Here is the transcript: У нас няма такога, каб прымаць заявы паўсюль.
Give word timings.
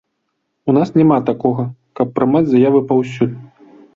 У 0.71 0.73
нас 0.77 0.91
няма 1.01 1.17
такога, 1.27 1.65
каб 2.01 2.07
прымаць 2.17 2.43
заявы 2.53 2.81
паўсюль. 2.93 3.35